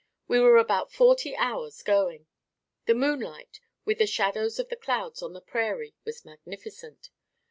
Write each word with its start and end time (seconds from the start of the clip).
We 0.27 0.39
were 0.39 0.57
about 0.57 0.91
forty 0.91 1.35
hours 1.35 1.83
going. 1.83 2.25
The 2.87 2.95
moonlight, 2.95 3.59
with 3.85 3.99
the 3.99 4.07
shadows 4.07 4.57
of 4.57 4.69
the 4.69 4.75
clouds 4.75 5.21
on 5.21 5.33
the 5.33 5.41
prairie 5.41 5.93
was 6.05 6.25
magnificent. 6.25 7.11